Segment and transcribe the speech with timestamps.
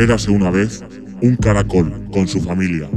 [0.00, 0.82] Érase una vez
[1.20, 2.88] un caracol con su familia,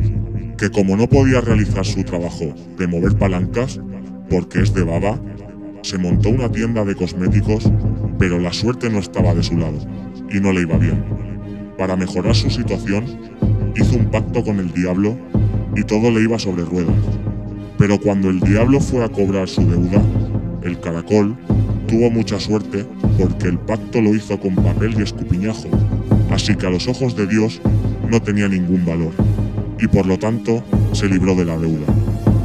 [0.57, 3.77] que como no podía realizar su trabajo de mover palancas,
[4.29, 5.19] porque es de baba,
[5.81, 7.69] se montó una tienda de cosméticos,
[8.17, 9.79] pero la suerte no estaba de su lado
[10.31, 11.03] y no le iba bien.
[11.77, 13.03] Para mejorar su situación,
[13.75, 15.17] hizo un pacto con el diablo
[15.75, 16.95] y todo le iba sobre ruedas.
[17.77, 20.01] Pero cuando el diablo fue a cobrar su deuda,
[20.63, 21.35] el caracol
[21.85, 22.85] tuvo mucha suerte
[23.19, 25.67] porque el pacto lo hizo con papel y escupiñajo,
[26.33, 27.61] así que a los ojos de Dios
[28.09, 29.13] no tenía ningún valor,
[29.79, 31.85] y por lo tanto se libró de la deuda.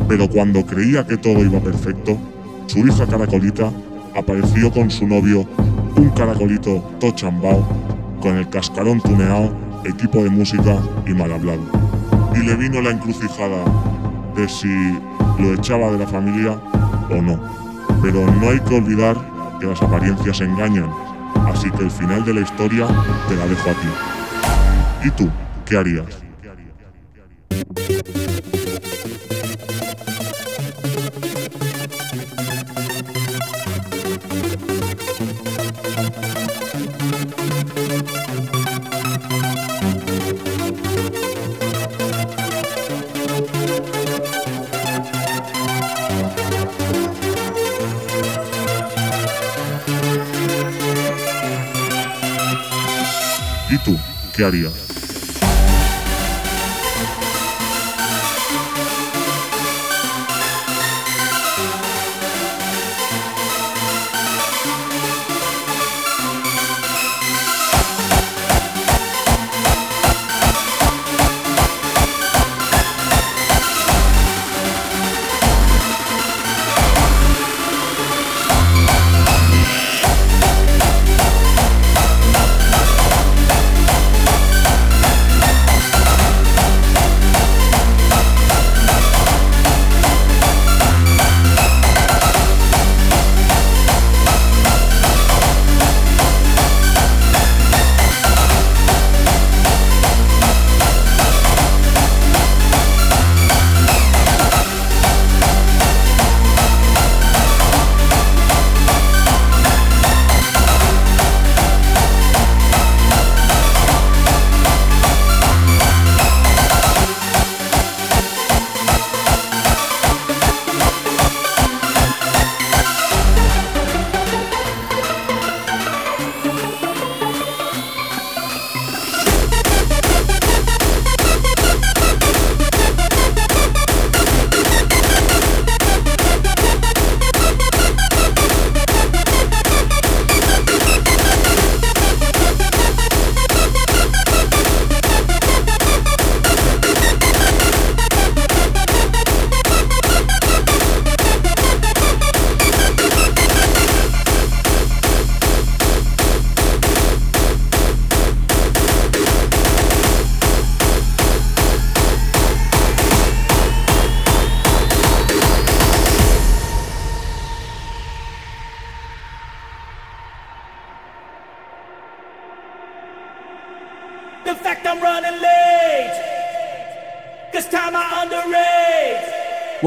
[0.09, 2.19] Pero cuando creía que todo iba perfecto,
[2.67, 3.73] su hija Caracolita
[4.15, 5.47] apareció con su novio,
[5.97, 7.67] un caracolito tochambao,
[8.21, 11.63] con el cascarón tuneado, equipo de música y mal hablado.
[12.35, 13.65] Y le vino la encrucijada
[14.37, 14.69] de si
[15.39, 16.59] lo echaba de la familia
[17.11, 17.41] o no.
[18.03, 19.17] Pero no hay que olvidar
[19.61, 20.91] que las apariencias engañan,
[21.49, 22.87] así que el final de la historia
[23.29, 23.89] te la dejo a ti.
[25.05, 25.31] ¿Y tú?
[25.65, 26.23] ¿Qué harías?
[54.39, 54.88] Tú?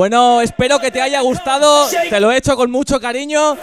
[0.02, 1.88] Bueno, espero que te haya gustado.
[2.10, 3.56] Te lo he hecho con mucho cariño.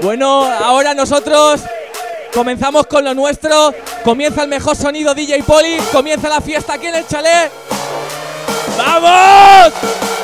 [0.00, 1.60] Bueno, ahora nosotros
[2.32, 3.74] comenzamos con lo nuestro.
[4.02, 5.76] Comienza el mejor sonido DJ Poli.
[5.92, 7.52] Comienza la fiesta aquí en el chalet.
[8.78, 10.17] ¡Vamos!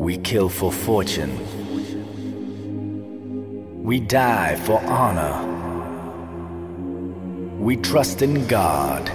[0.00, 1.32] We kill for fortune.
[3.84, 5.36] We die for honor.
[7.58, 9.10] We trust in God.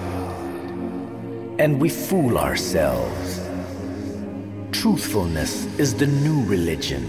[1.57, 3.41] And we fool ourselves.
[4.73, 7.03] Truthfulness is the new religion.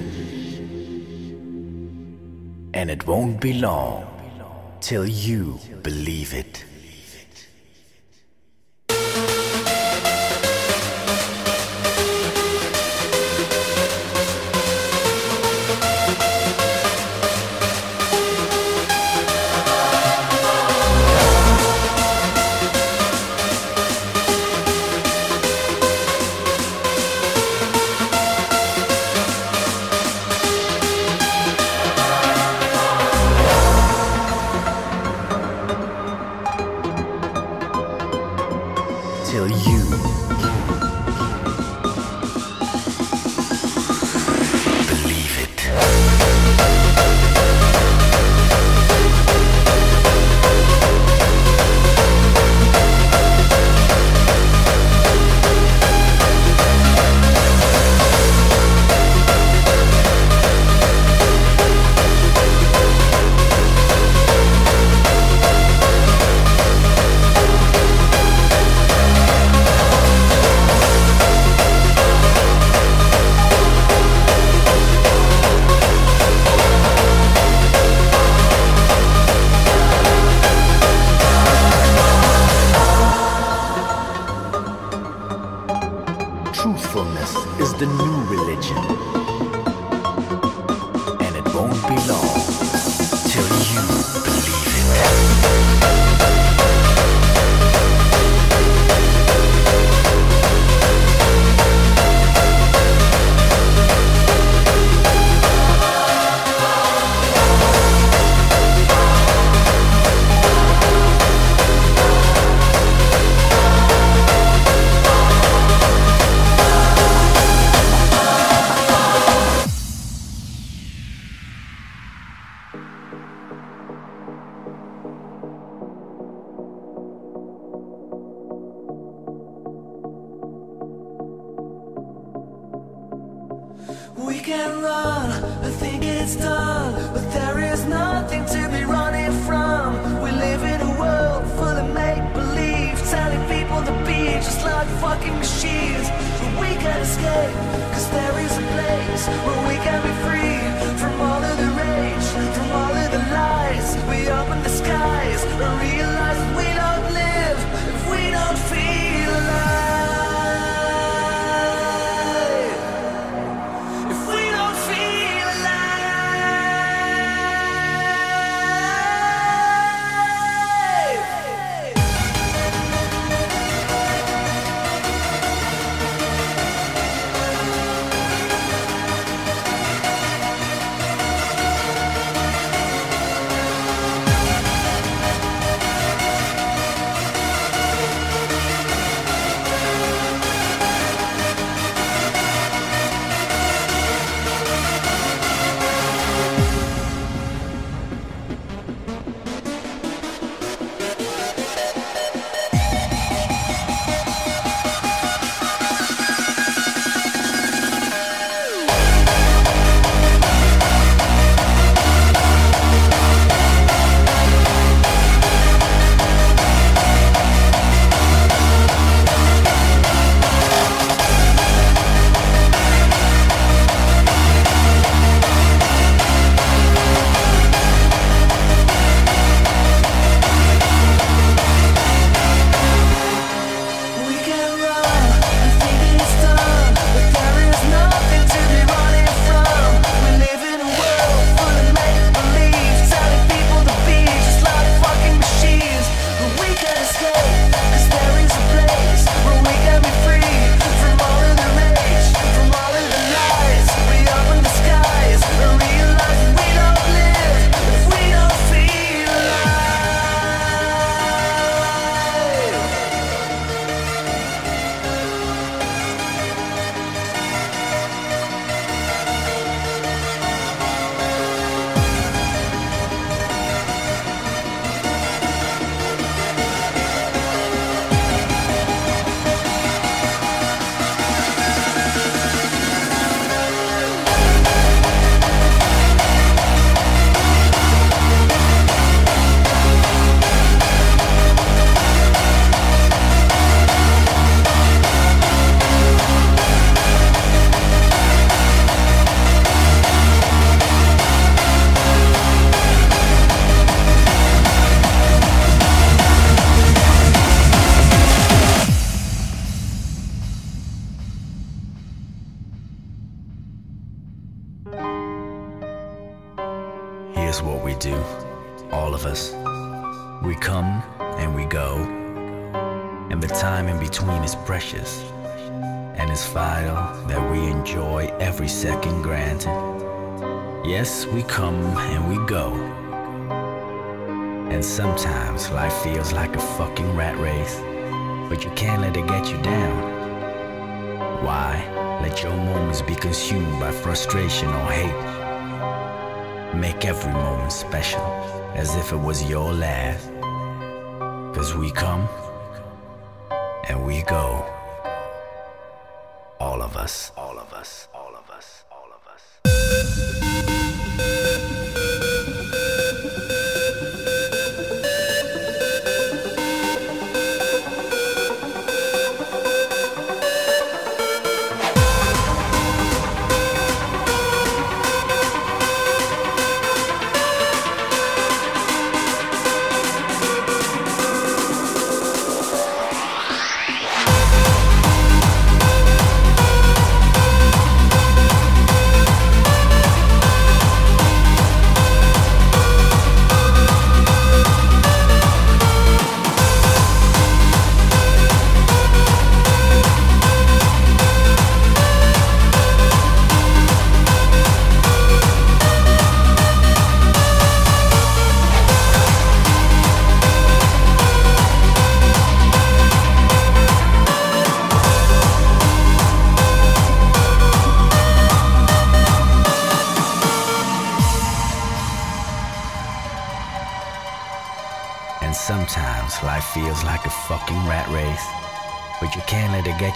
[2.72, 4.06] And it won't be long
[4.80, 6.65] till you believe it.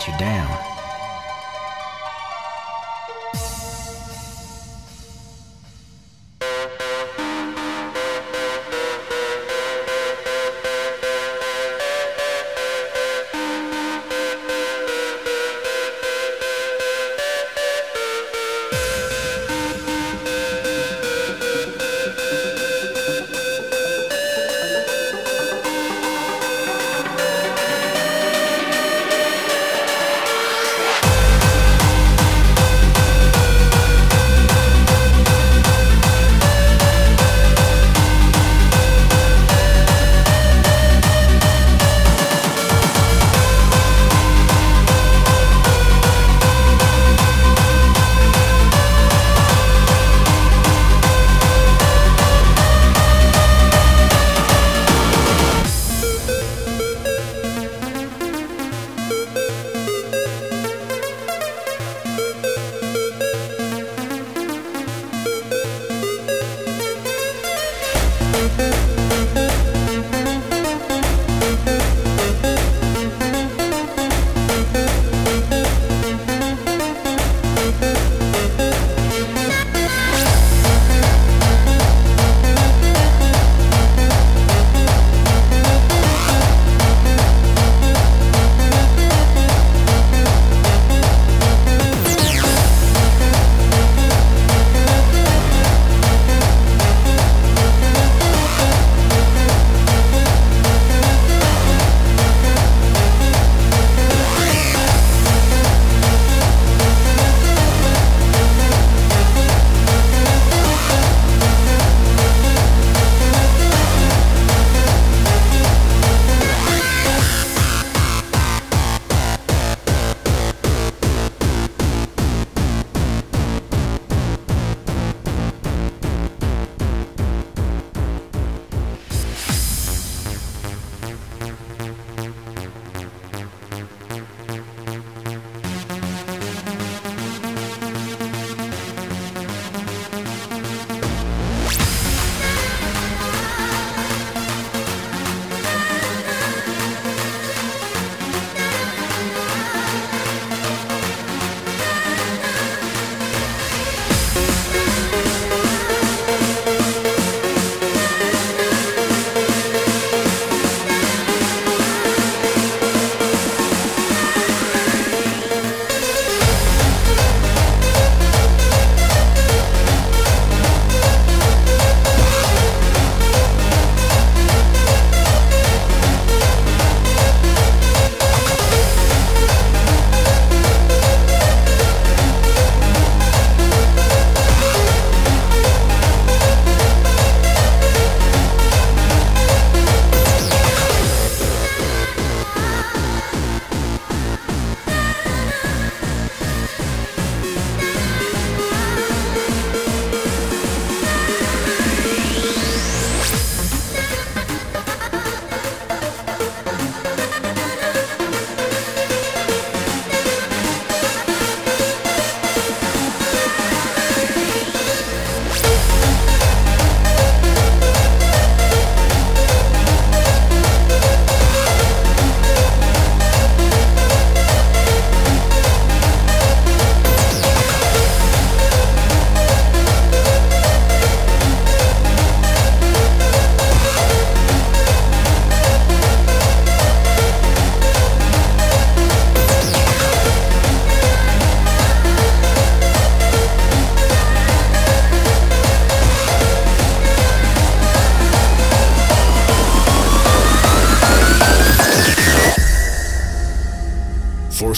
[0.01, 0.40] But you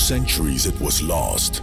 [0.03, 1.63] centuries it was lost.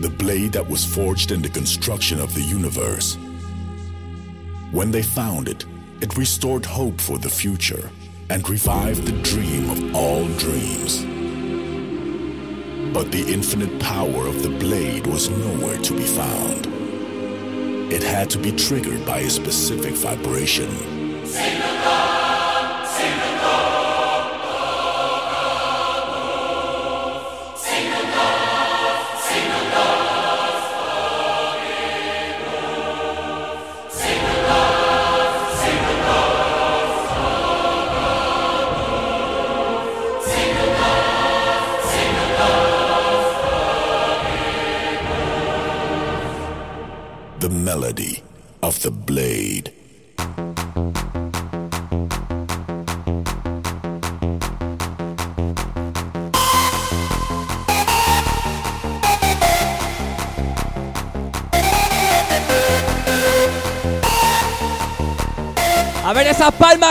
[0.00, 3.18] The blade that was forged in the construction of the universe.
[4.72, 5.66] When they found it,
[6.00, 7.90] it restored hope for the future
[8.30, 11.04] and revived the dream of all dreams.
[12.94, 16.66] But the infinite power of the blade was nowhere to be found.
[17.92, 20.70] It had to be triggered by a specific vibration.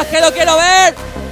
[0.01, 1.22] Que lo quiero ver.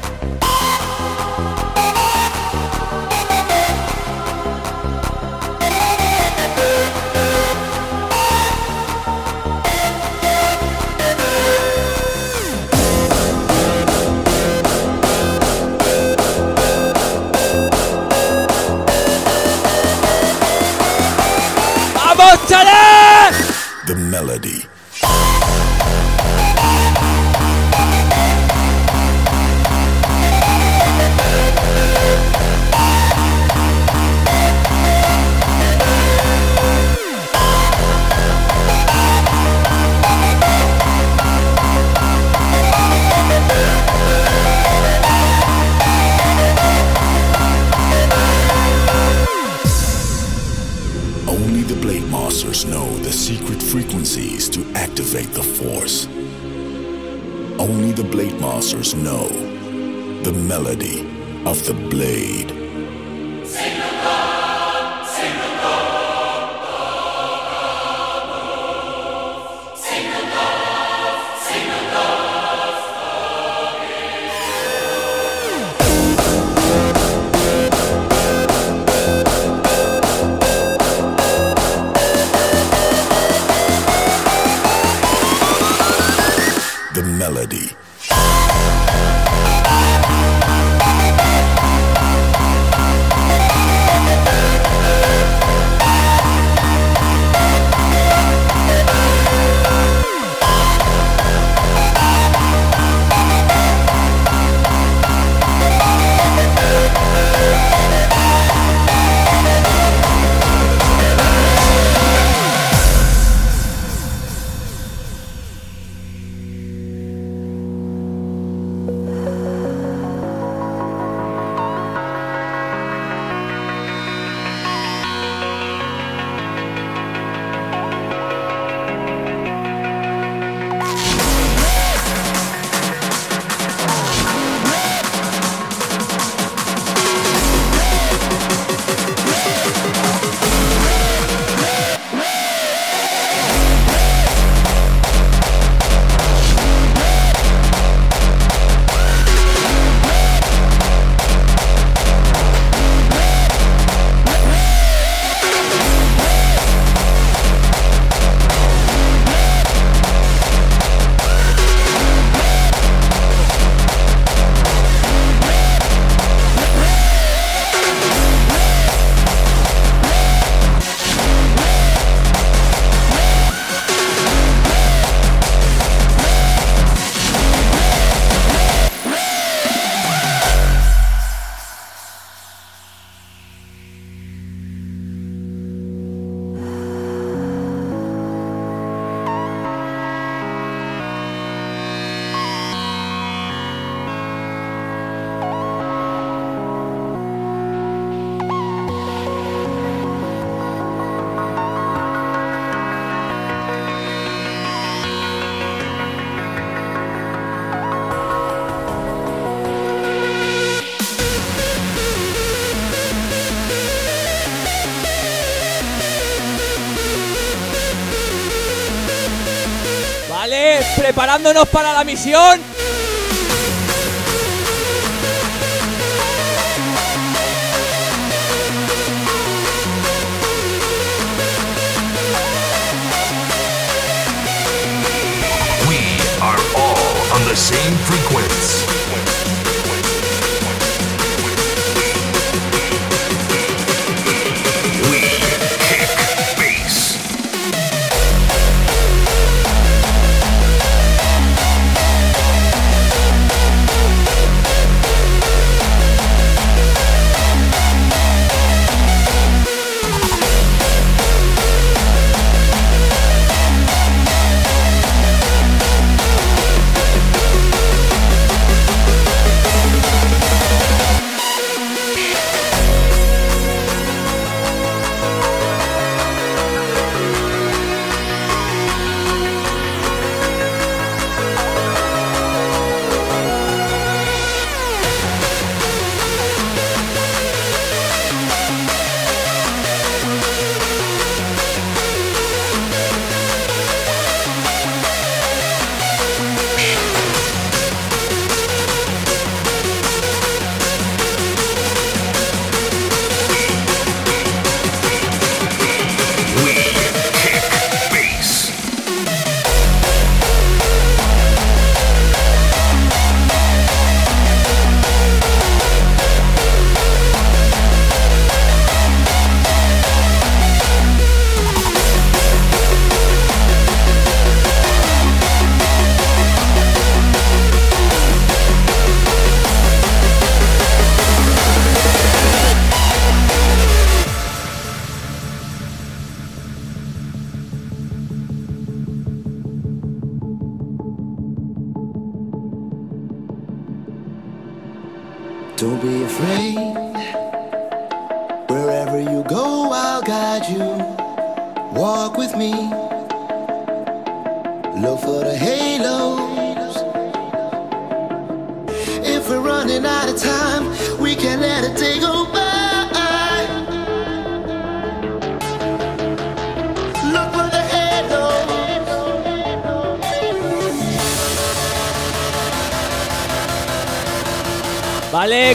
[221.41, 222.70] Preparándonos para la misión.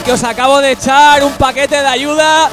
[0.07, 2.49] que os acabo de echar un paquete de ayuda.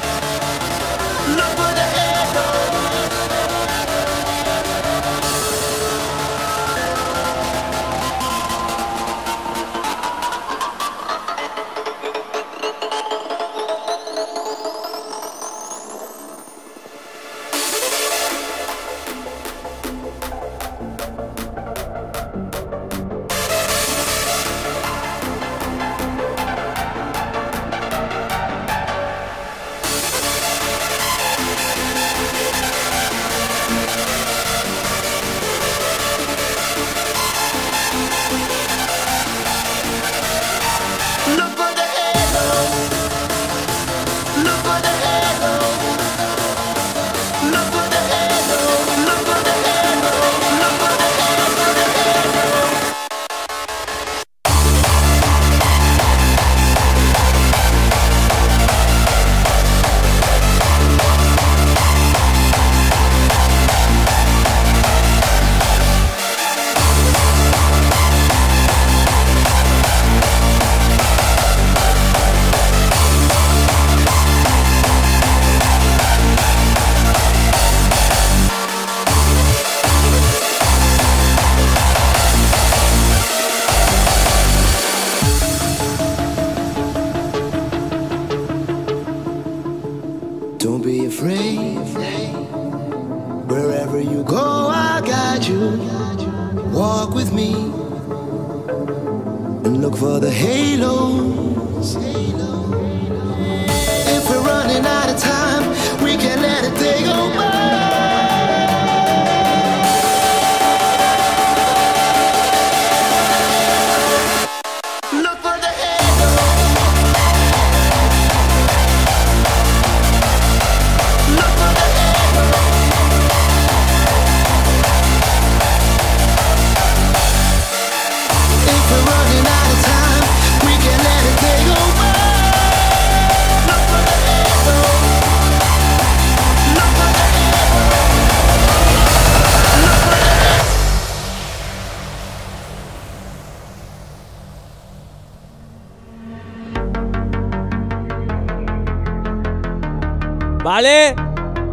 [150.74, 151.14] ¿Vale?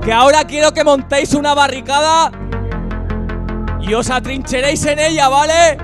[0.04, 2.32] Que ahora quiero que montéis una barricada
[3.82, 5.76] y os atrincheréis en ella, ¿vale?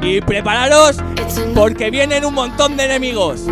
[0.00, 0.96] Y prepararos
[1.54, 3.42] porque vienen un montón de enemigos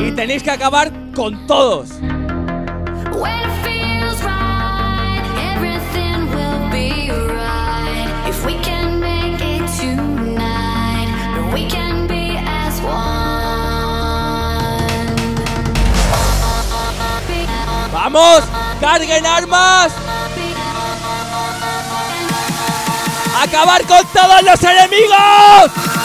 [0.00, 1.90] y tenéis que acabar con todos.
[18.12, 18.42] Vamos,
[18.80, 19.92] carguen armas.
[23.40, 25.99] Acabar con todos los enemigos.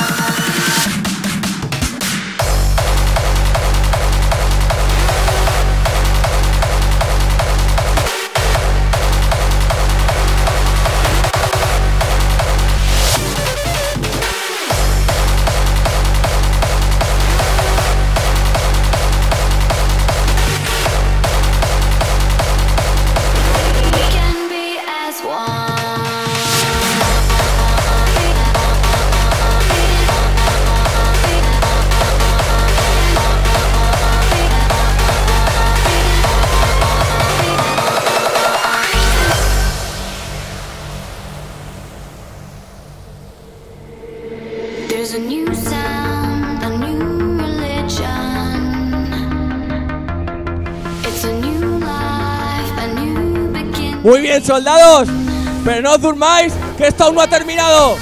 [54.46, 55.10] soldados.
[55.64, 57.98] Pero no os durmáis, que esto aún no ha terminado.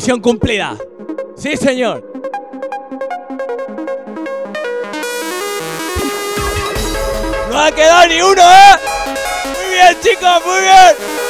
[0.00, 0.78] Misión cumplida.
[1.36, 2.02] Sí, señor.
[7.50, 8.78] No ha quedado ni uno, ¿eh?
[9.44, 11.29] Muy bien, chicos, muy bien.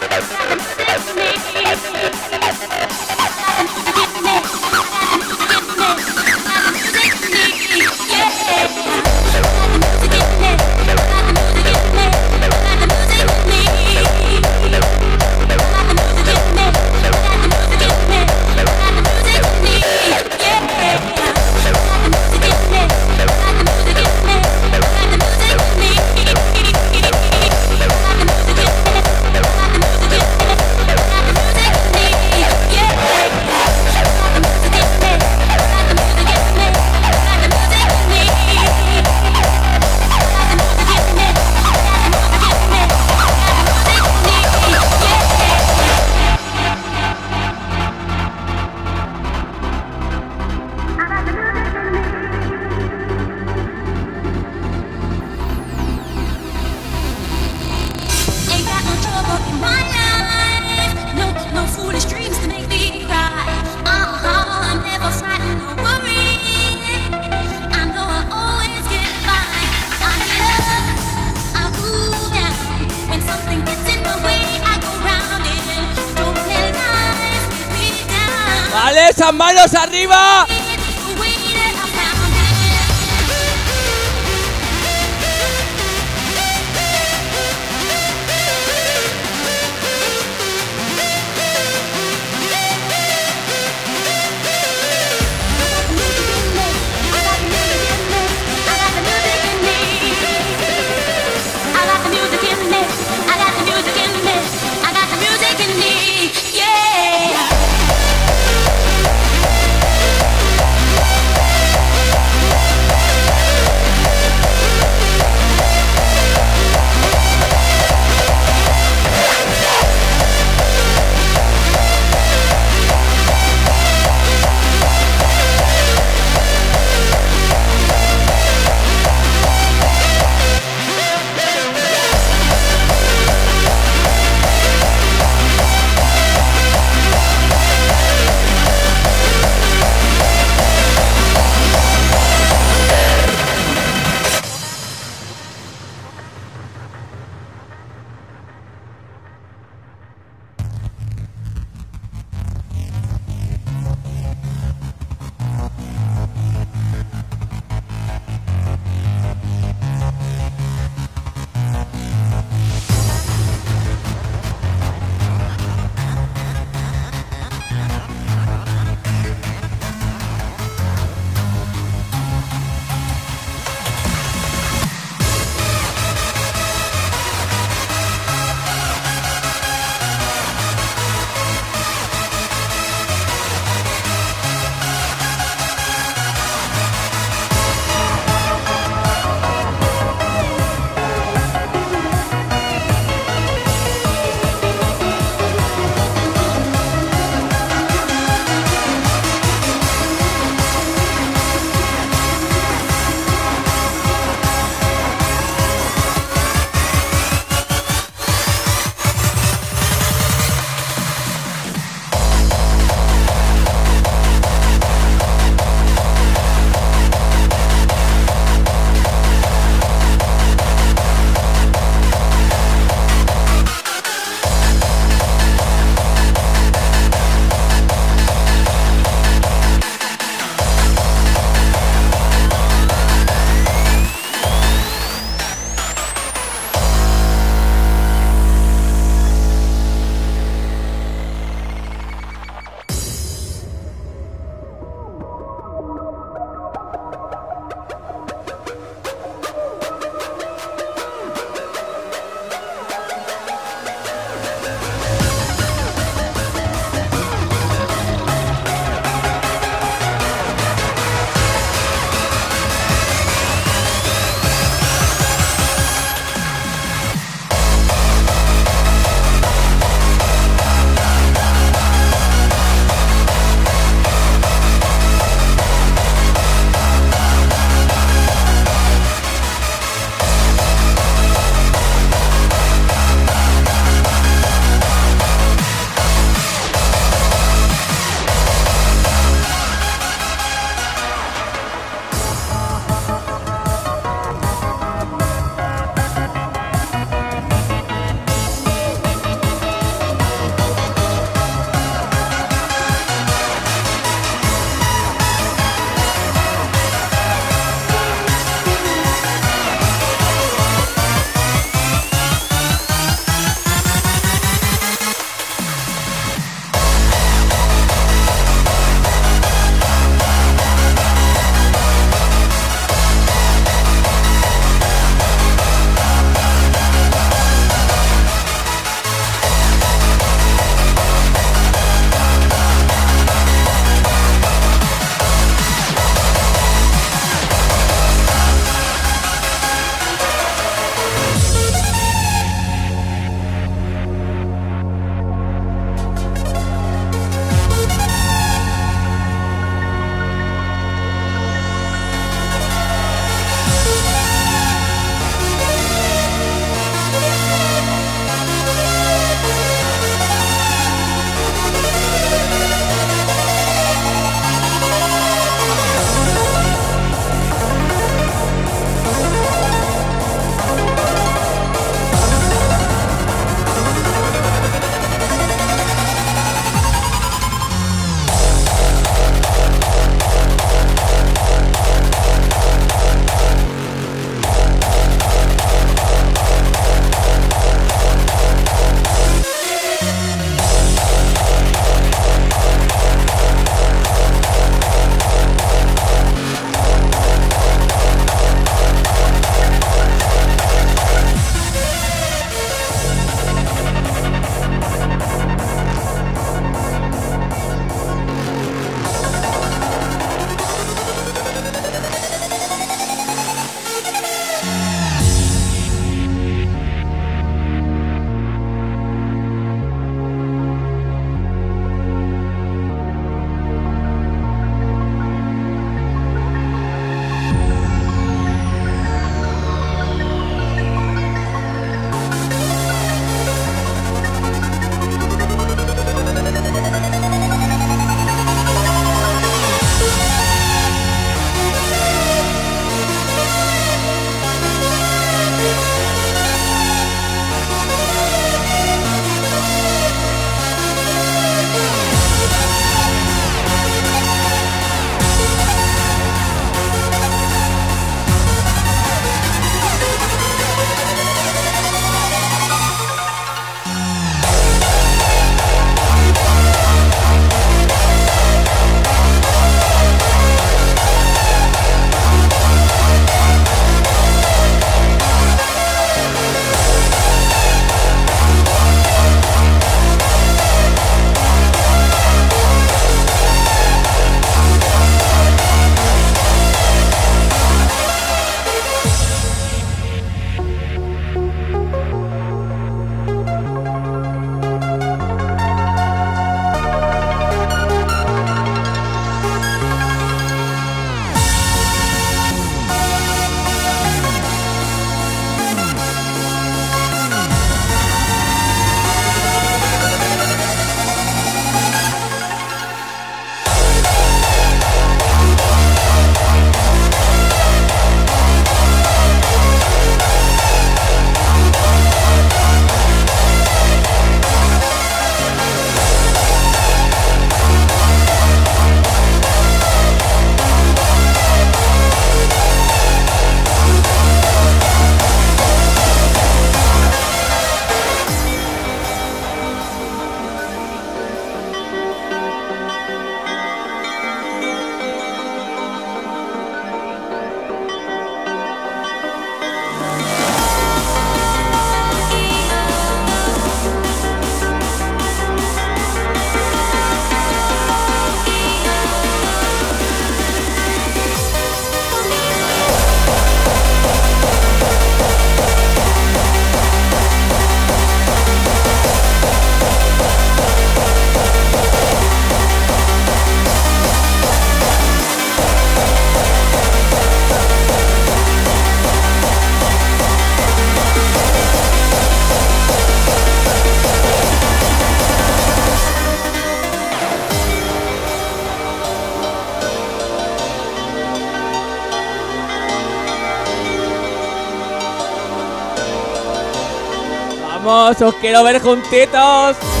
[598.25, 600.00] Os quiero ver juntitos.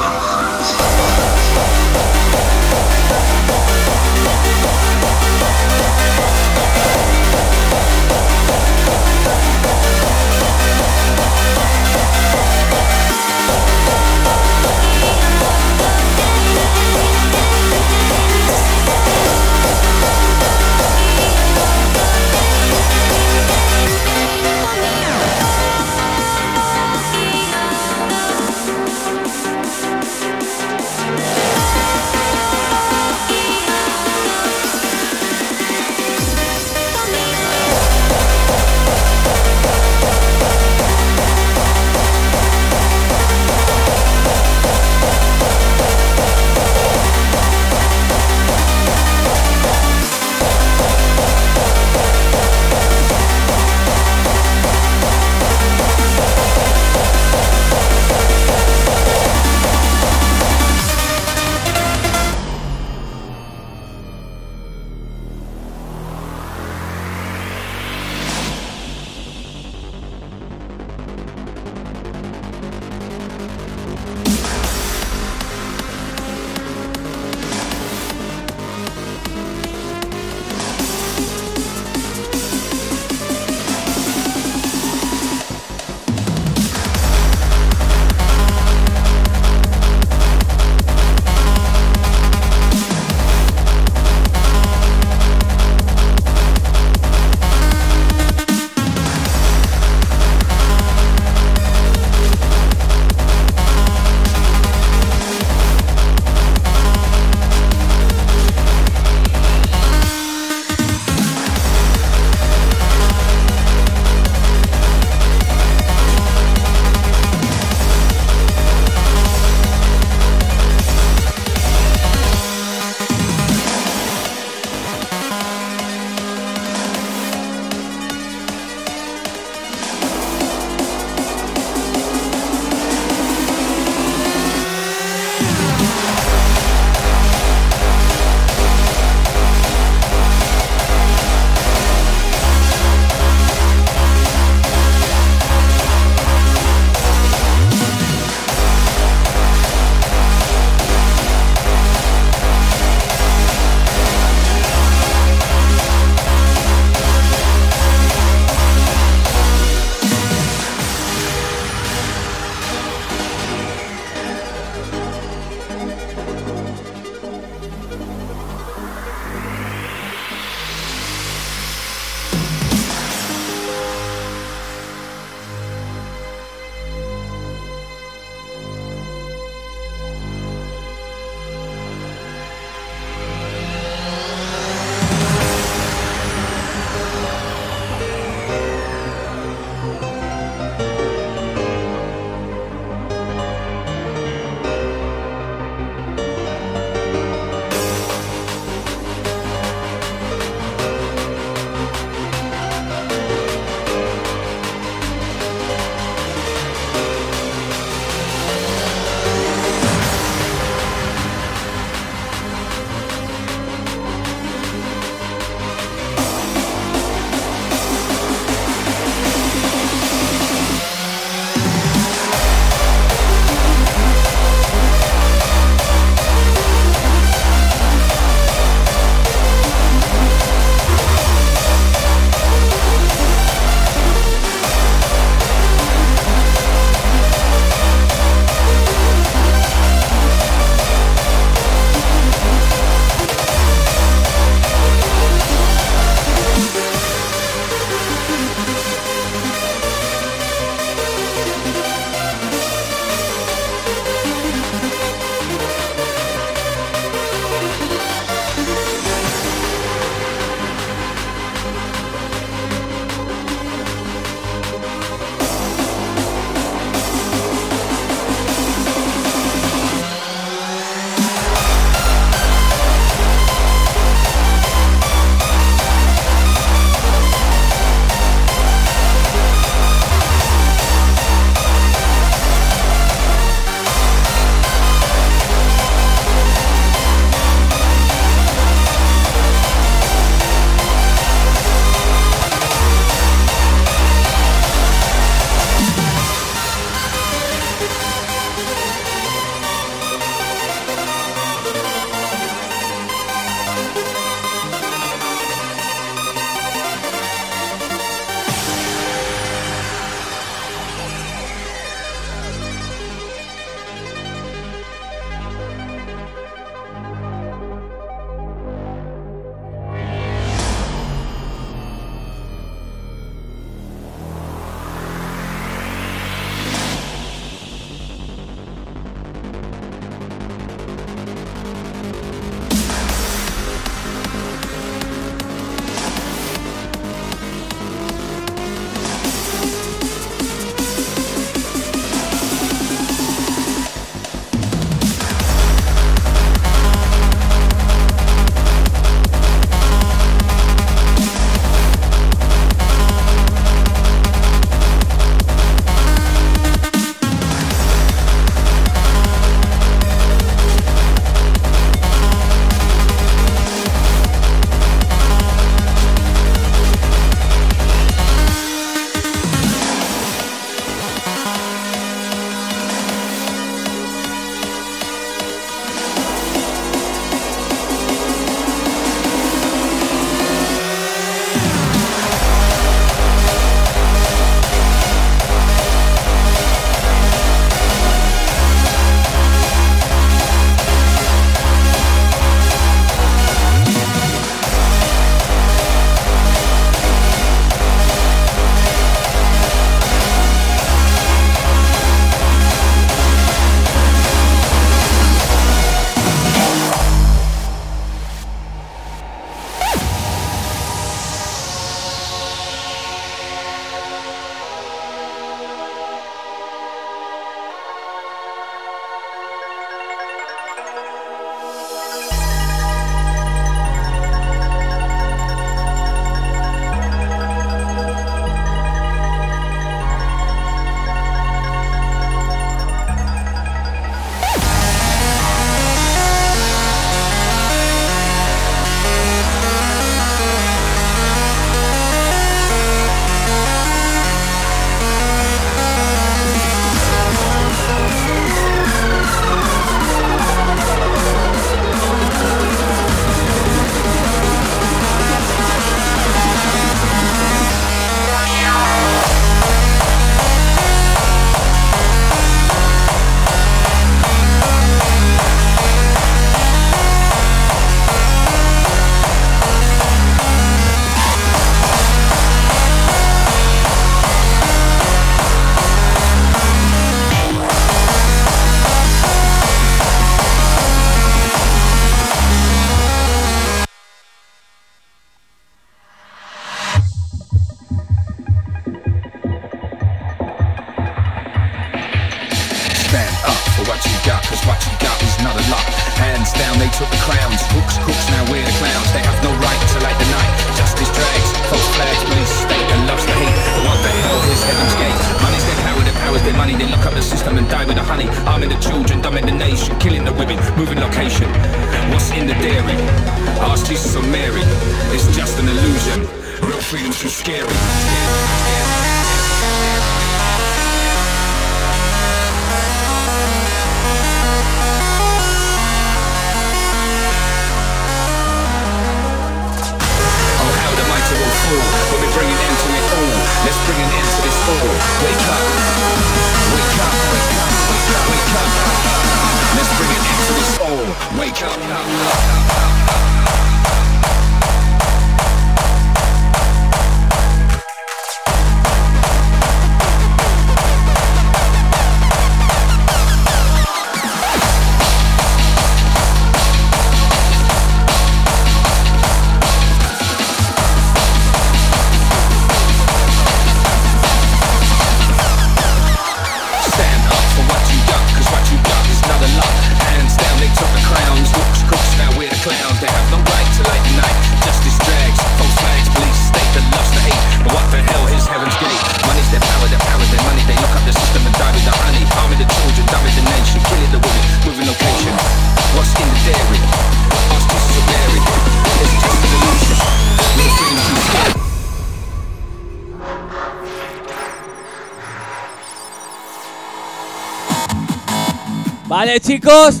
[599.54, 600.00] chicos.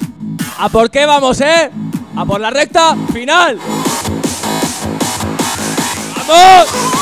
[0.58, 1.70] ¿A por qué vamos, eh?
[2.16, 3.58] A por la recta final.
[6.26, 6.93] ¡Vamos!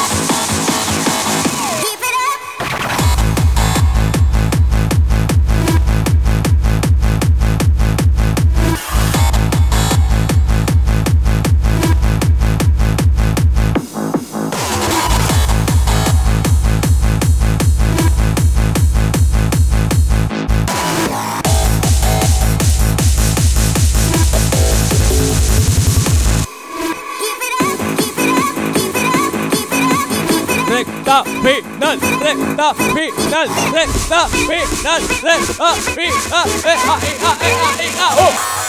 [32.62, 38.61] la final de la final de la final de la final de la final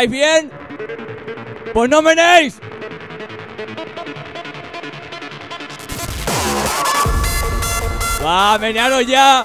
[0.00, 0.50] ¿Estáis bien?
[1.72, 2.60] Pues no menéis.
[8.24, 9.44] Va, menearos ya.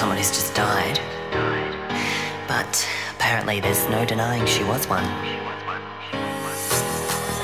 [0.00, 0.98] someone who's just died.
[2.48, 5.04] But apparently, there's no denying she was one.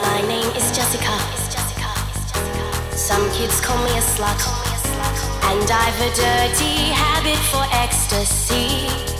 [0.00, 1.14] My name is Jessica.
[2.96, 4.40] Some kids call me a slut,
[5.52, 9.15] and I've a dirty habit for ecstasy.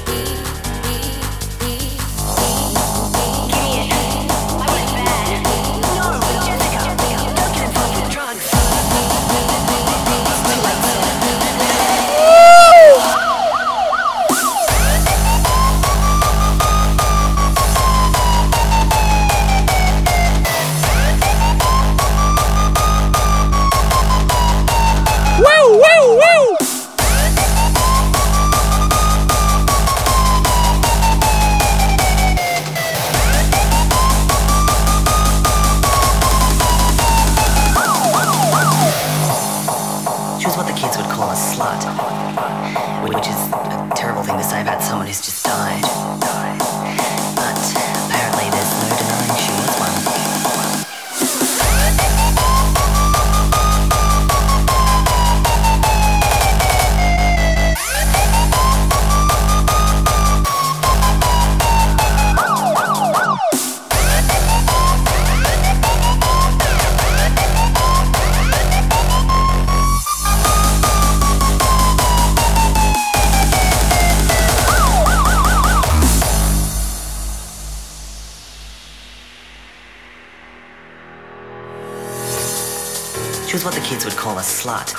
[84.66, 84.95] plot.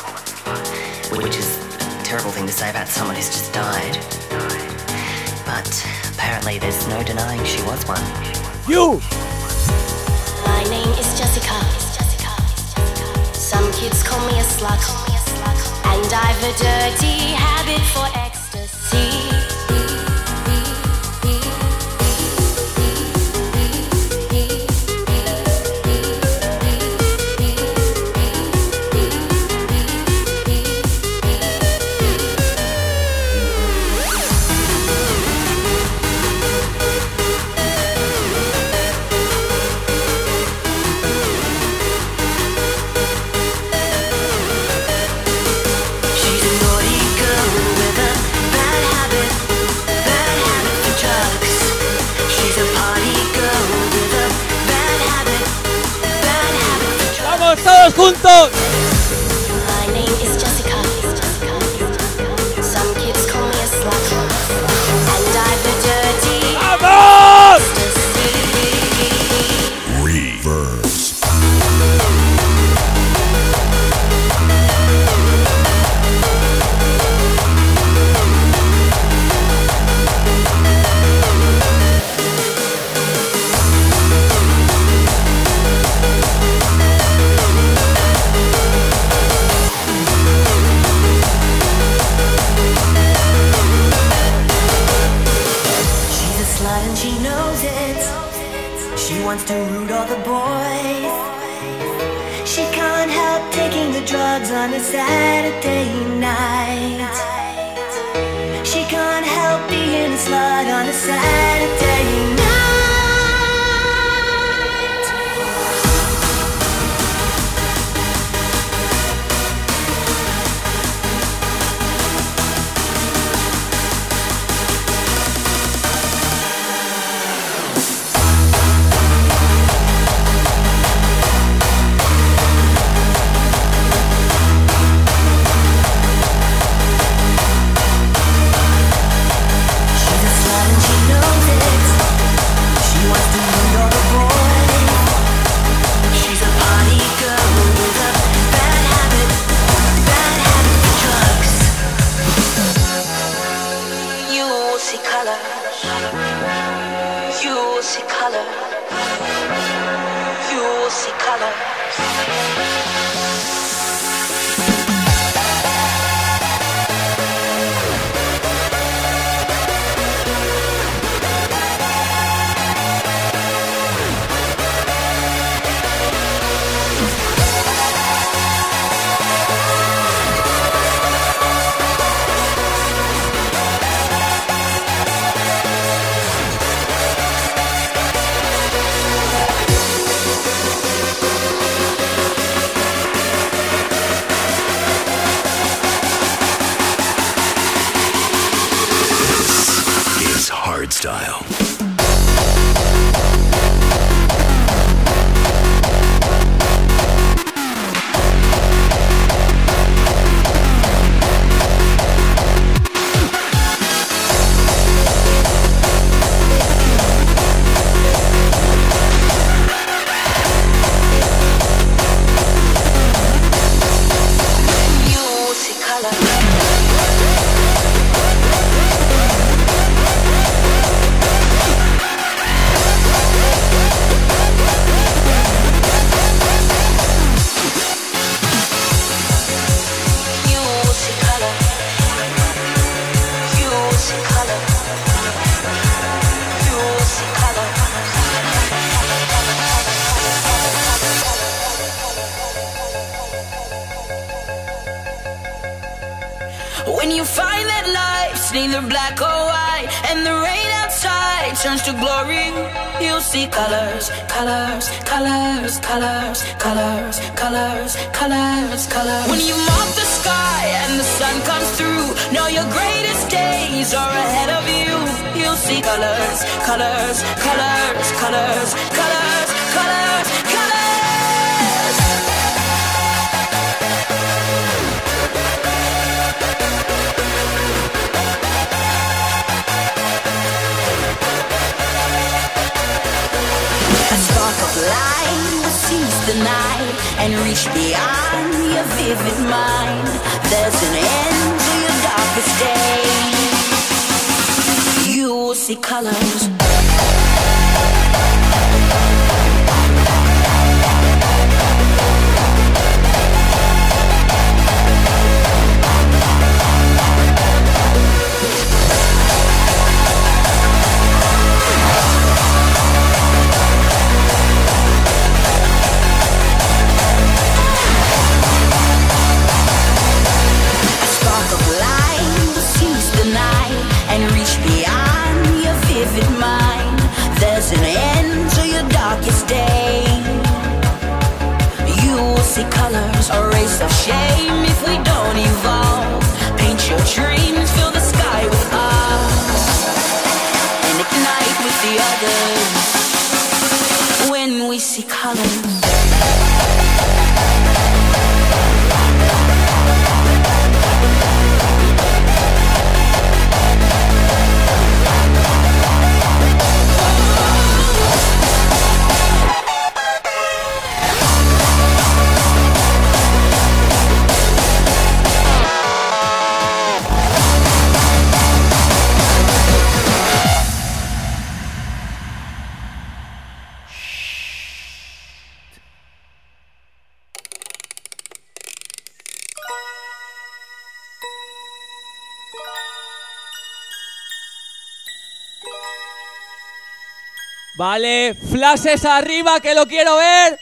[397.78, 400.60] Vale, flashes arriba que lo quiero ver.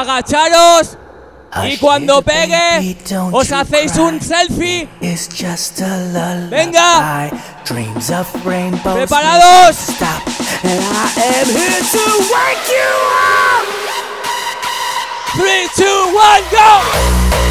[0.00, 0.96] agacharos
[1.64, 2.96] y cuando pegue
[3.32, 4.88] os hacéis un selfie.
[6.50, 7.30] Venga,
[8.94, 9.76] preparados.
[15.36, 17.47] Three, two, one, go!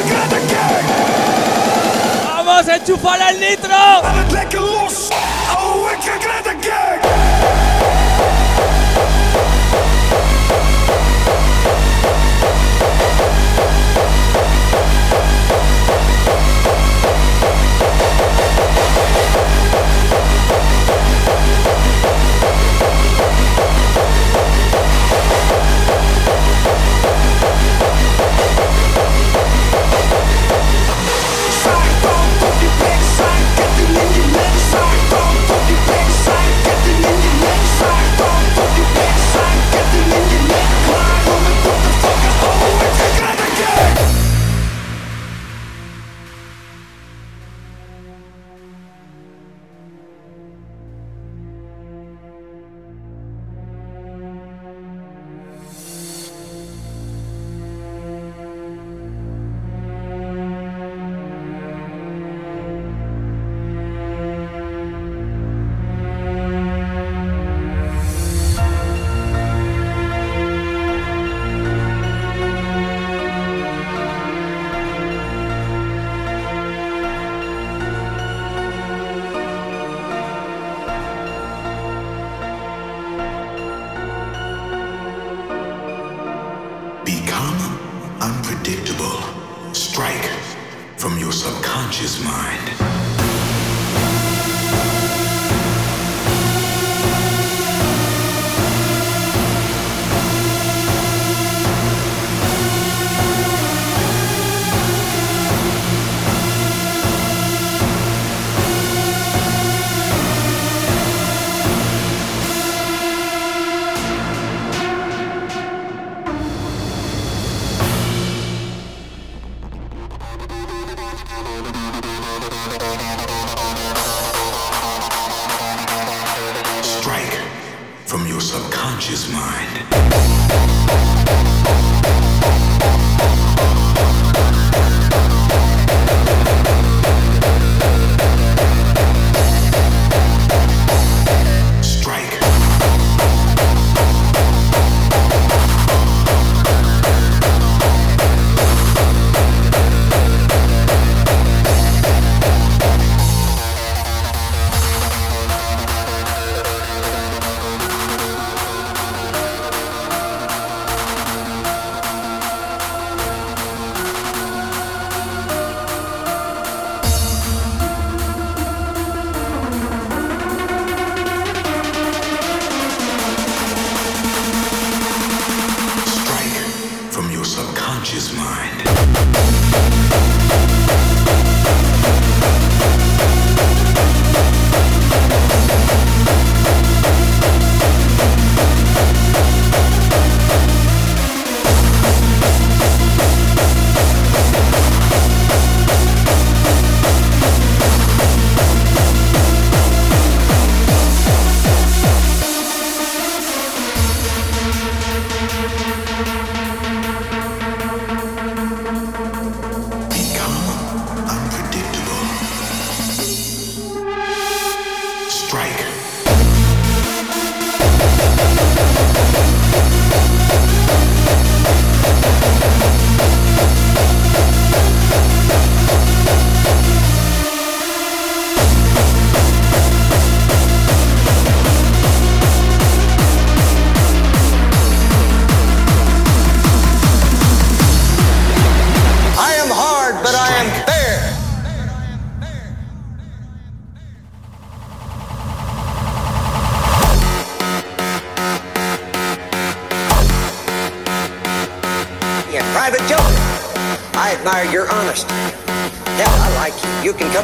[0.00, 0.86] Ik ga de gang.
[2.46, 4.83] Vamos, enchufar el nitro.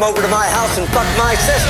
[0.00, 1.69] come over to my house and fuck my sister.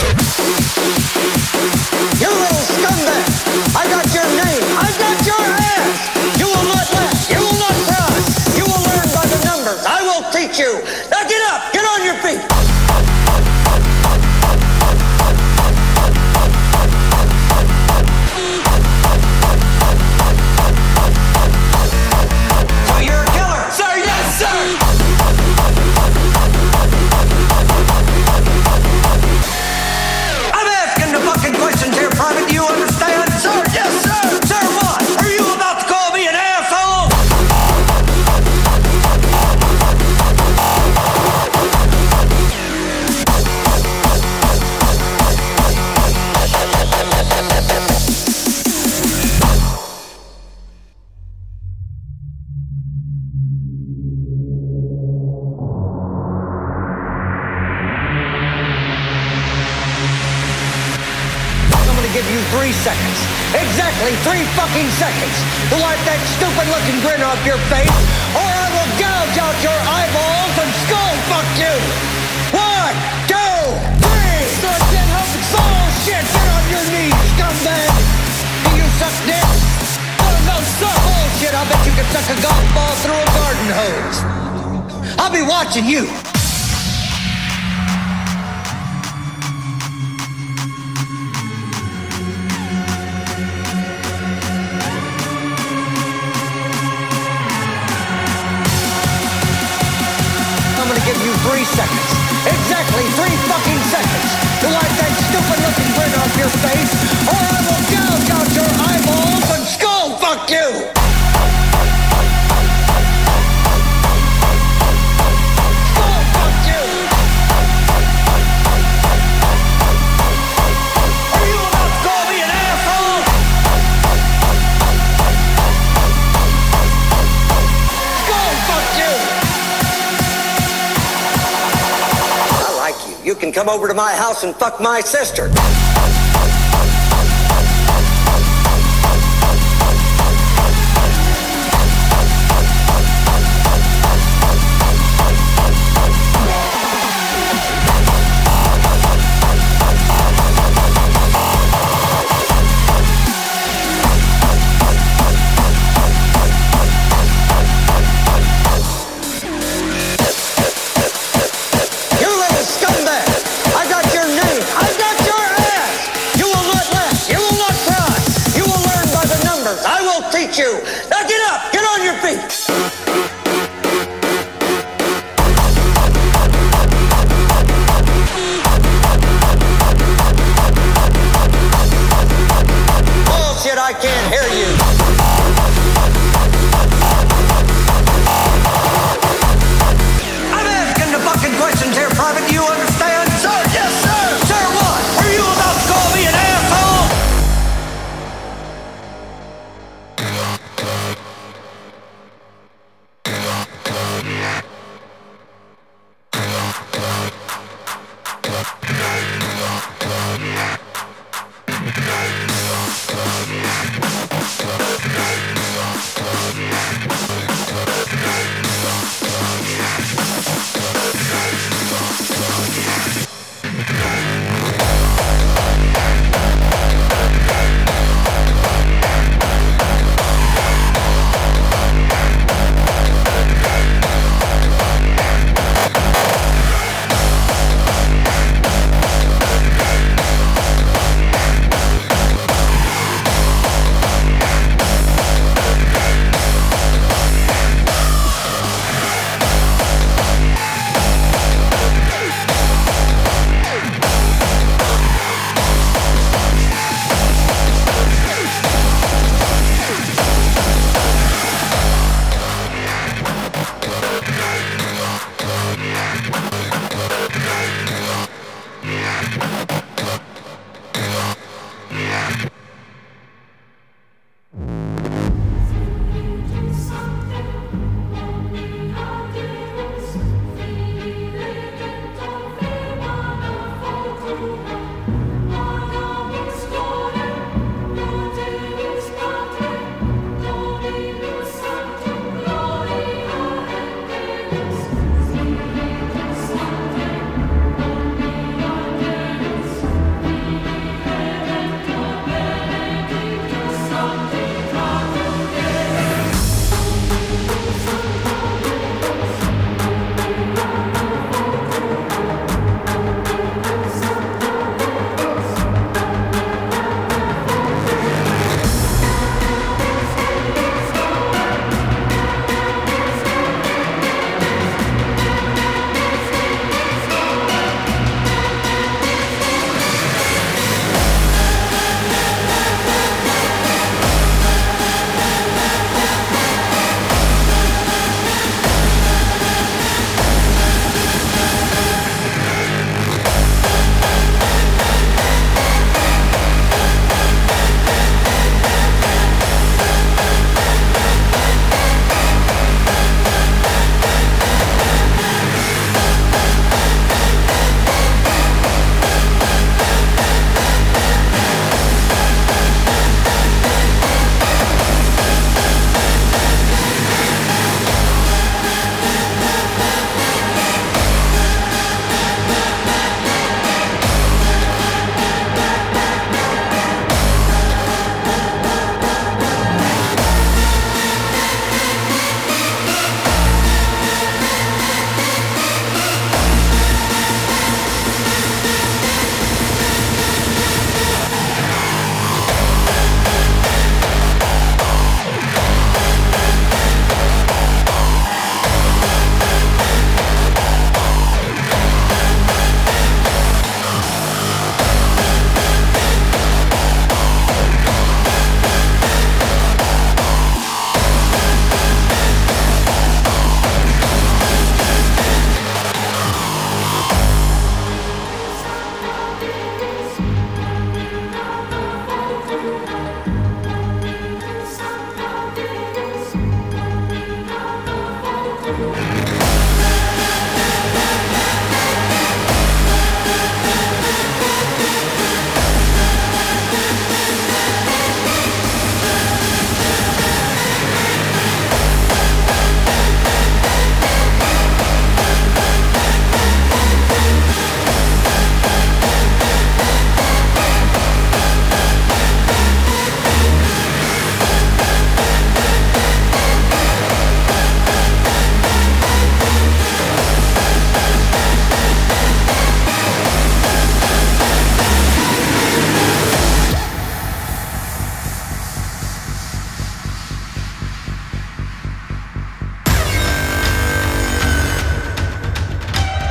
[133.71, 135.49] over to my house and fuck my sister.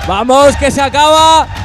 [0.10, 1.59] Vamos, que se acaba.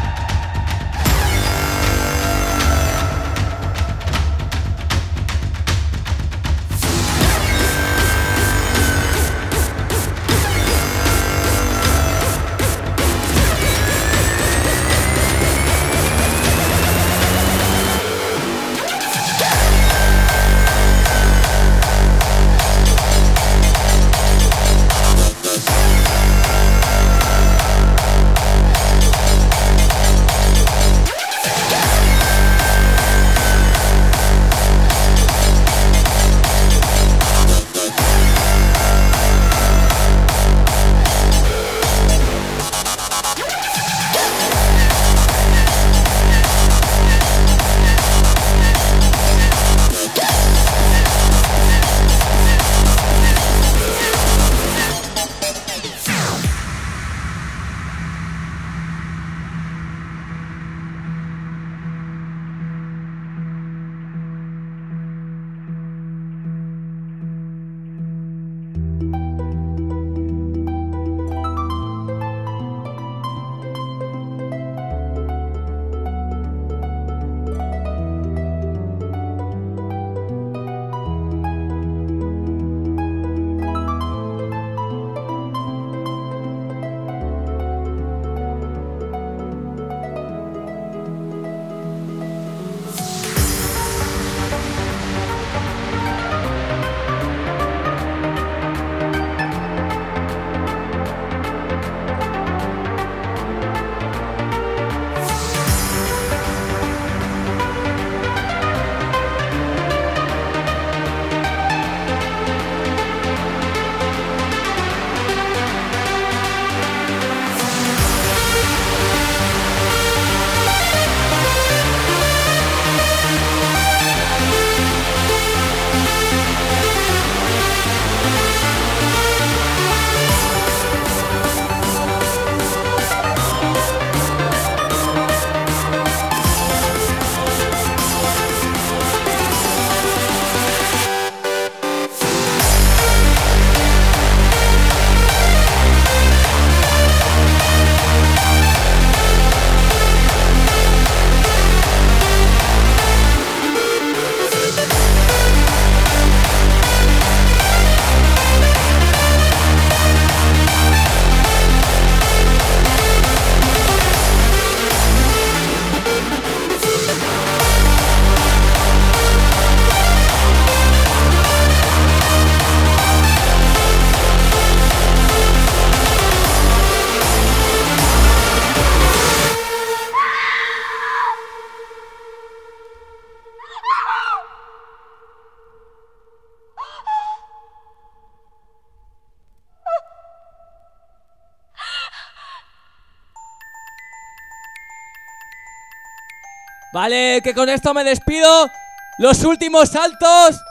[196.95, 198.71] Vale, que con esto me despido.
[199.19, 200.63] Los últimos saltos.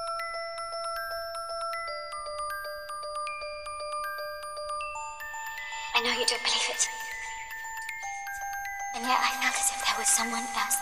[5.93, 6.87] I know you don't believe it.
[8.95, 10.77] And yet I felt as if there was someone else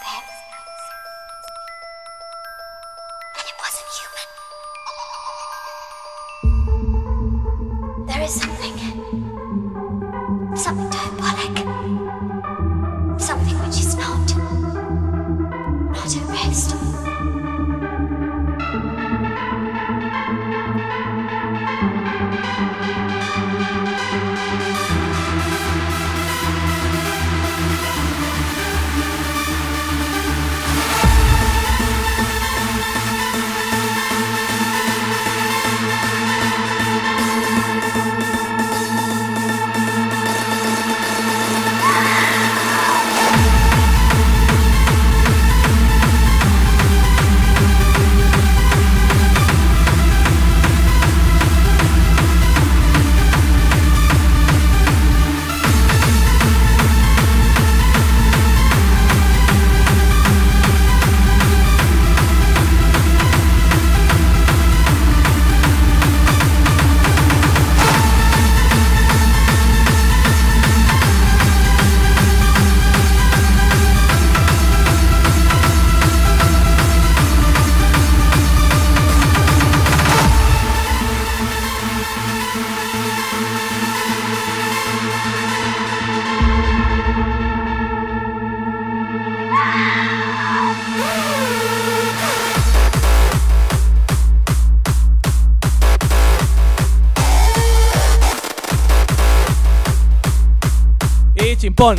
[101.82, 101.98] chimpón.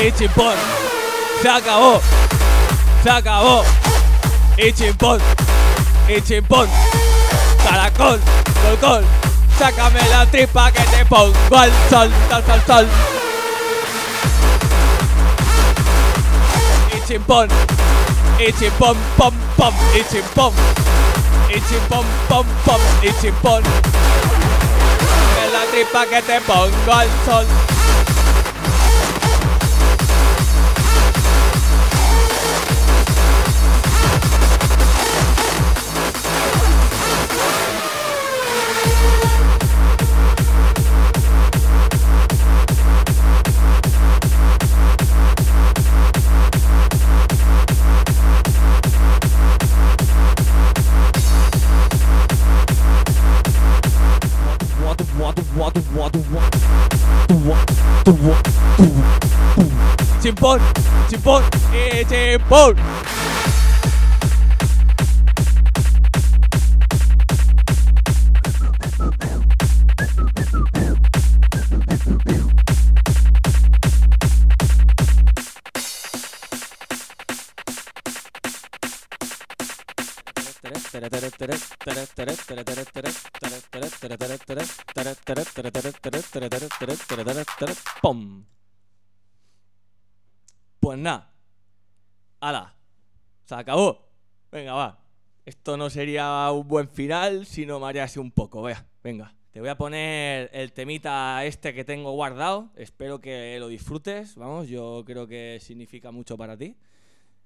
[0.00, 0.54] Y chimpón.
[1.42, 2.00] Se acabó.
[3.02, 3.62] Se acabó.
[4.56, 5.20] Y chimpón.
[6.08, 6.68] Y chimpón.
[7.64, 8.18] Caracol.
[8.62, 9.04] Gol, gol.
[9.58, 12.86] Sácame la tripa que te pongo al sol, sol, sol, sol.
[16.96, 17.48] Y chimpón.
[18.38, 19.74] Y chimpón, pom, pom.
[19.94, 20.52] Y chimpón.
[21.50, 22.80] Y chimpón, pom, pom.
[23.20, 23.62] Chimpón.
[25.00, 27.77] Sácame la tripa que te pongo al sol.
[60.48, 60.60] Chimpón,
[61.10, 61.42] chimpón,
[61.74, 62.76] eh, chimpón.
[88.00, 88.57] ¡Pum!
[90.88, 91.30] Pues nada.
[92.40, 92.74] ¡Hala!
[93.44, 94.08] Se acabó.
[94.50, 94.98] Venga, va.
[95.44, 98.62] Esto no sería un buen final si no marease un poco.
[98.62, 99.34] Vea, venga.
[99.50, 102.70] Te voy a poner el temita este que tengo guardado.
[102.74, 104.34] Espero que lo disfrutes.
[104.36, 106.74] Vamos, yo creo que significa mucho para ti.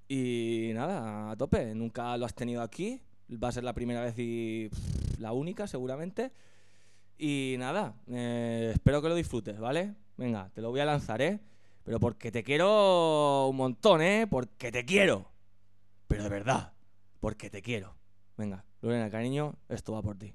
[0.07, 1.75] Y nada, a tope.
[1.75, 3.03] Nunca lo has tenido aquí.
[3.43, 4.71] Va a ser la primera vez y
[5.19, 6.31] la única, seguramente.
[7.19, 9.97] Y nada, eh, espero que lo disfrutes, ¿vale?
[10.17, 11.41] Venga, te lo voy a lanzar, ¿eh?
[11.85, 14.27] Pero porque te quiero un montón, ¿eh?
[14.29, 15.31] Porque te quiero.
[16.09, 16.73] Pero de verdad,
[17.21, 17.95] porque te quiero.
[18.37, 20.35] Venga, Lorena, cariño, esto va por ti.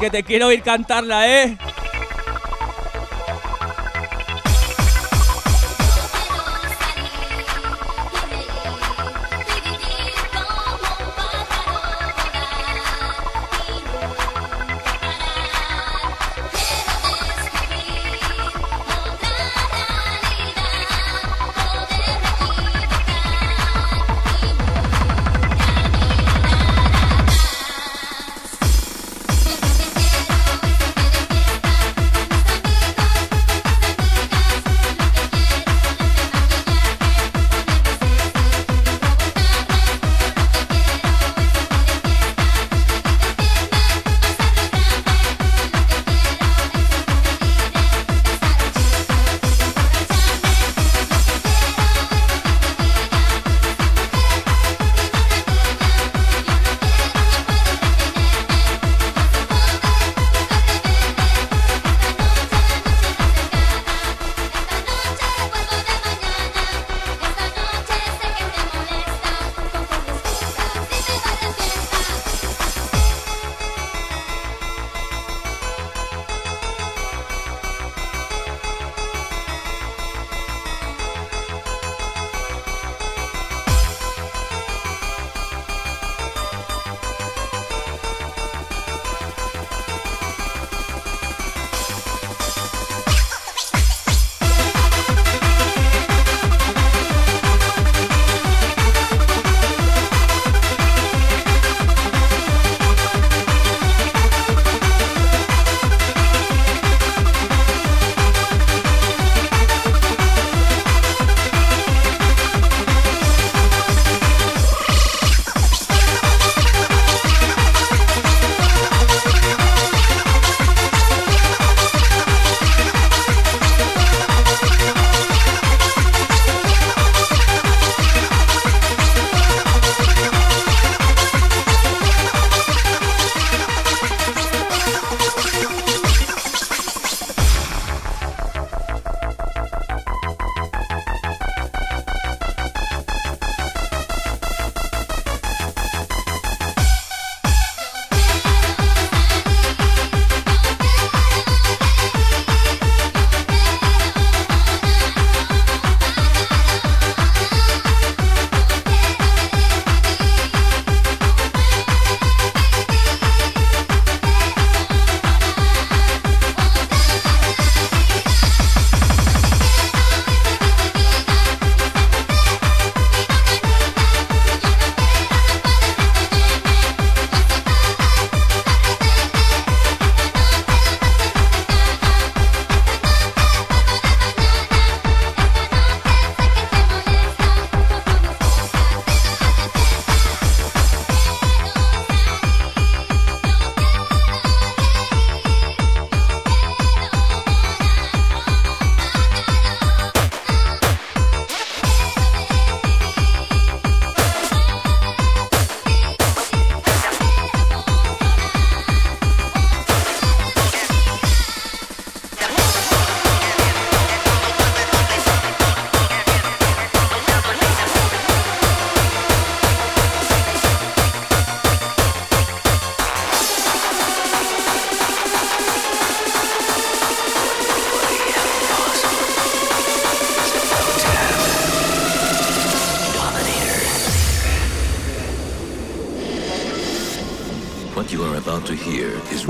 [0.00, 1.56] Que te quiero oír cantarla, ¿eh?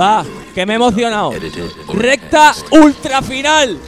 [0.01, 0.25] Va,
[0.55, 1.33] que me he emocionado.
[1.93, 3.79] Recta ultra final.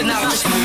[0.00, 0.57] and I was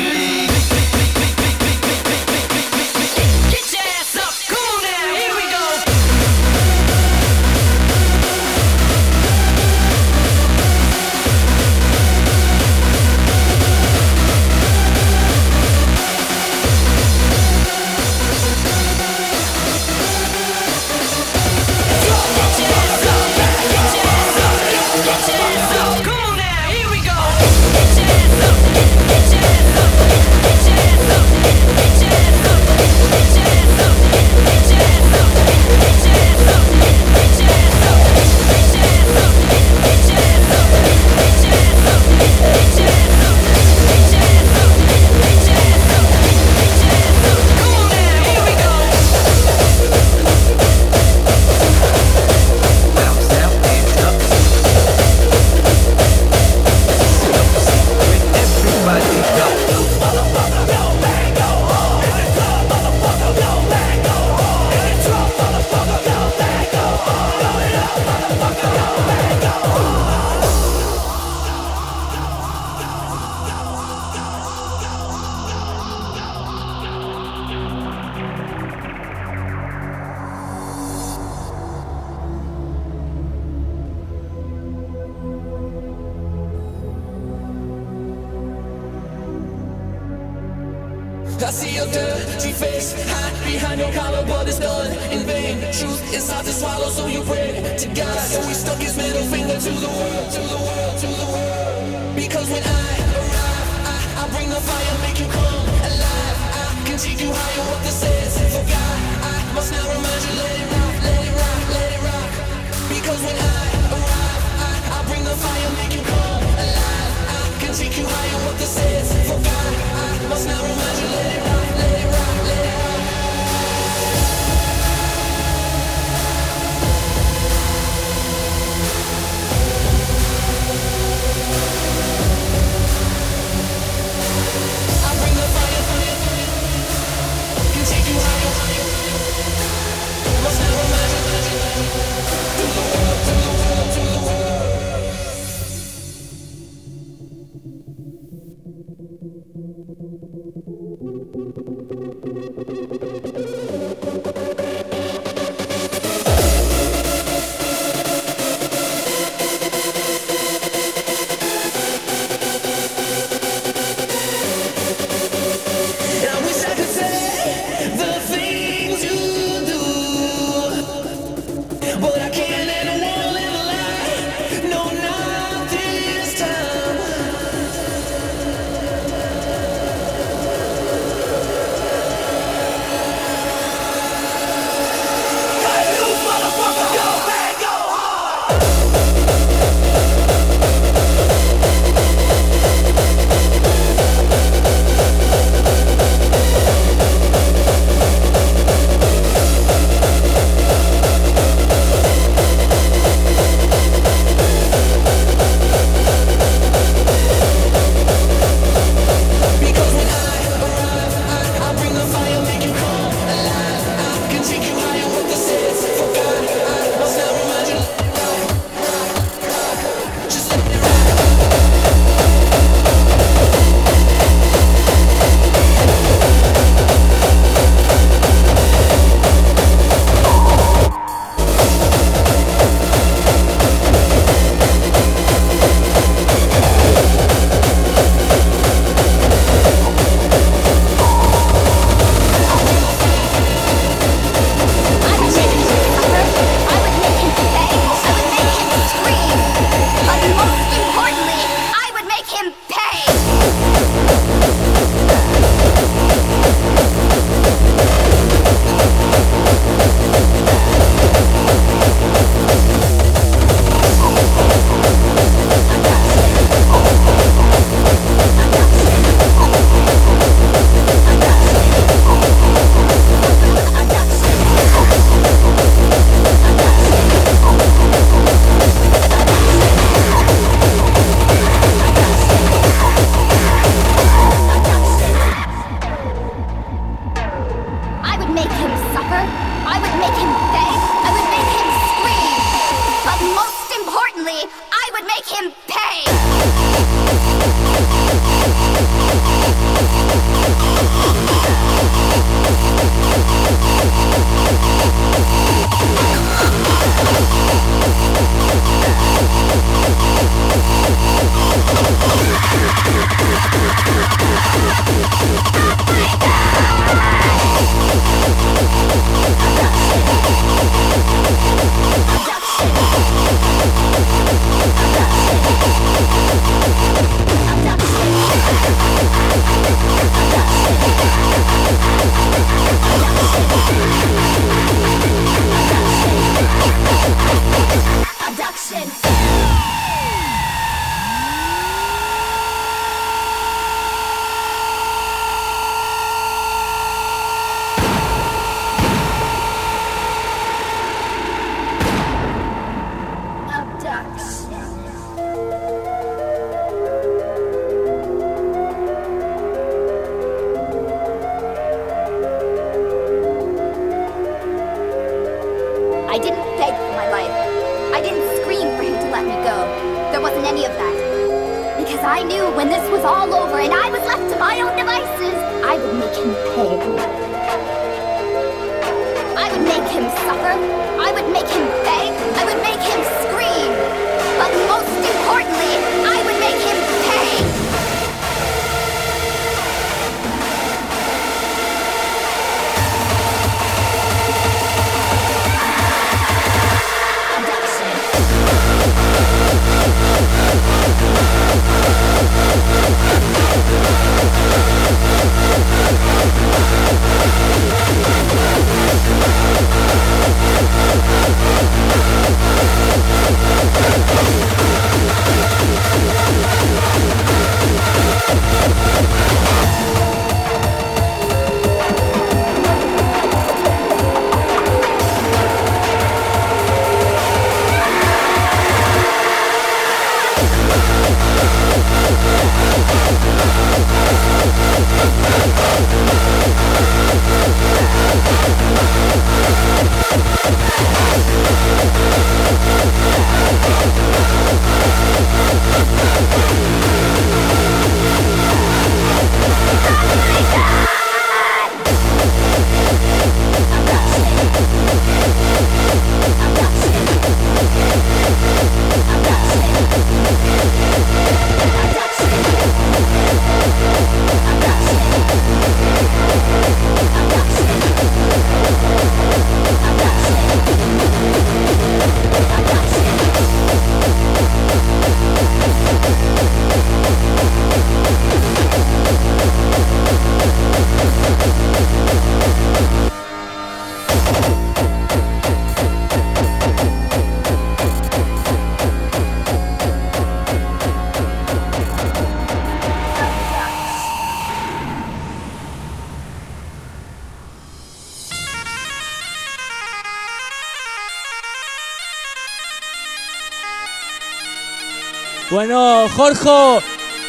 [505.50, 506.84] Bueno, Jorge,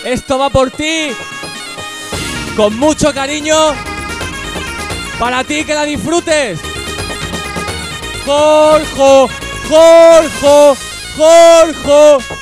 [0.05, 1.11] esto va por ti.
[2.55, 3.55] Con mucho cariño.
[5.19, 6.59] Para ti, que la disfrutes.
[8.25, 9.27] Jorge,
[9.69, 10.75] Jorge,
[11.17, 12.34] Jorge.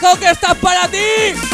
[0.00, 1.49] Jorge, que estás para ti.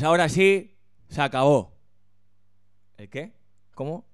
[0.00, 0.78] Pues ahora sí,
[1.10, 1.76] se acabó.
[2.96, 3.34] ¿El qué?
[3.74, 4.06] ¿Cómo?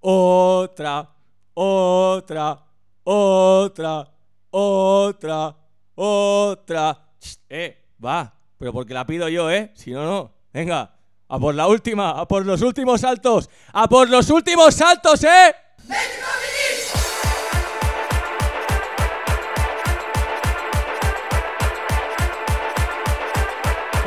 [0.00, 1.14] Otra,
[1.54, 2.66] otra,
[3.04, 4.12] otra,
[4.50, 5.56] otra,
[5.94, 7.08] otra.
[7.48, 8.34] Eh, va.
[8.58, 9.70] Pero porque la pido yo, ¿eh?
[9.76, 10.32] Si no, no.
[10.52, 10.96] Venga,
[11.28, 15.54] a por la última, a por los últimos saltos, a por los últimos saltos, ¿eh?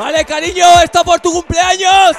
[0.01, 2.15] Vale, cariño, esto por tu cumpleaños.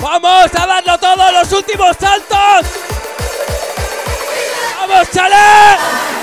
[0.00, 2.70] Vamos a darlo todo, los últimos saltos.
[4.78, 6.17] Vamos, chale.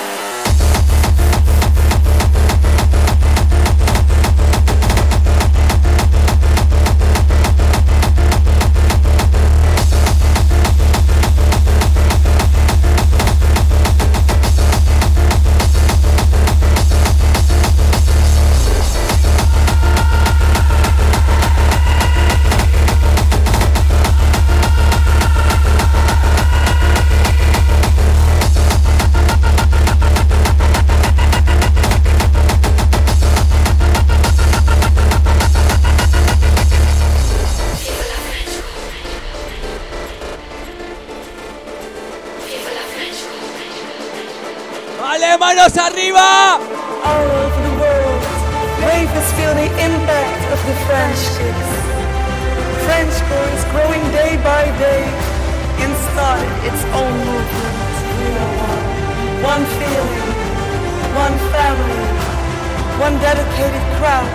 [45.66, 46.60] Manos arriba.
[47.04, 48.22] all over the world.
[49.36, 51.70] Feel the impact of the French kiss.
[52.86, 55.04] Frenchco is growing day by day
[55.82, 57.96] Inside its own movement.
[58.64, 58.84] One.
[59.44, 60.26] One feeling,
[61.26, 62.06] one family,
[63.02, 64.32] one dedicated crowd.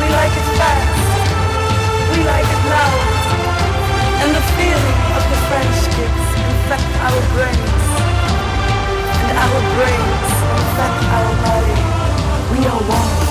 [0.00, 1.00] We like it fast,
[2.10, 3.00] we like it loud,
[4.22, 7.79] and the feeling of the French kids infect our brains
[9.36, 11.78] our brains, infect our body.
[12.52, 13.29] We are one.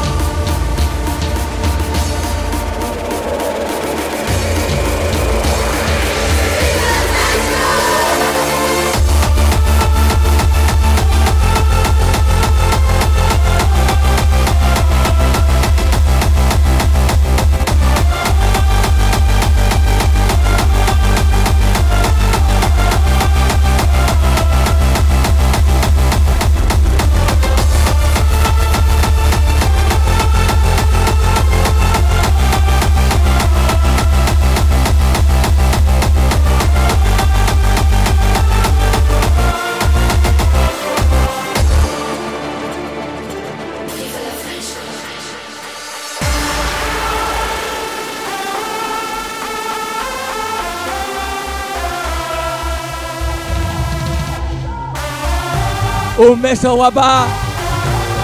[56.20, 57.28] Un beso, guapa.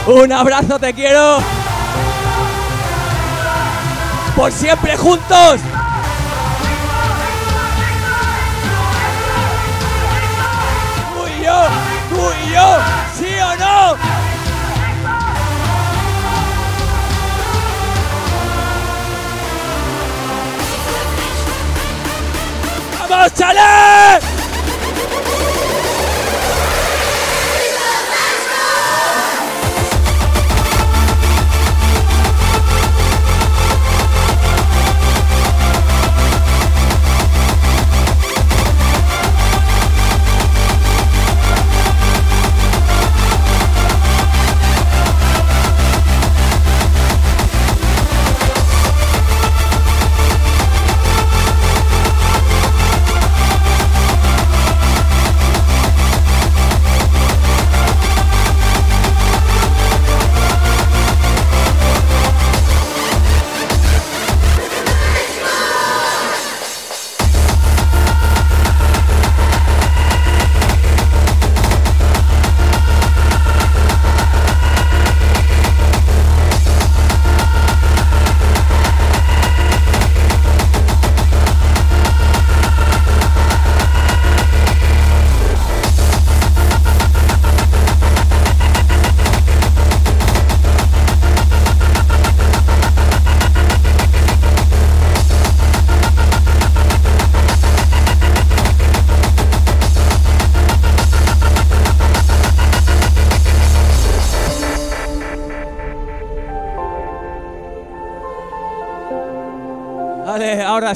[0.05, 1.37] Un abrazo, te quiero.
[4.35, 5.61] Por siempre juntos.
[11.13, 11.63] Tú y yo,
[12.09, 12.77] tú y yo,
[13.17, 13.95] ¿sí o no?
[23.09, 24.24] ¡Vamos, chale!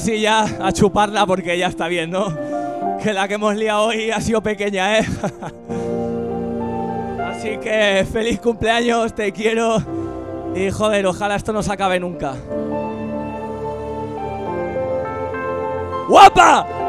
[0.00, 2.34] sí ya a chuparla porque ya está bien, ¿no?
[3.02, 5.06] Que la que hemos liado hoy ha sido pequeña, ¿eh?
[7.30, 9.82] Así que feliz cumpleaños, te quiero.
[10.54, 12.34] Y joder, ojalá esto no se acabe nunca.
[16.08, 16.79] ¡Guapa!